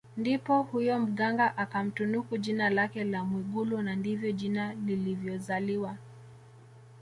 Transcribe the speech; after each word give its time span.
Ndipo 0.17 0.61
huyo 0.61 0.99
Mganga 0.99 1.57
akamtunuku 1.57 2.37
jina 2.37 2.69
lake 2.69 3.03
la 3.03 3.23
Mwigulu 3.23 3.81
na 3.81 3.95
ndivyo 3.95 4.31
jina 4.31 4.73
lilivyozaliwa 4.73 5.95